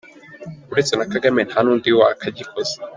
Uretse 0.71 0.93
na 0.95 1.09
Kagame, 1.13 1.41
nta 1.49 1.59
n’undi 1.63 1.89
wakagikoze!. 1.99 2.73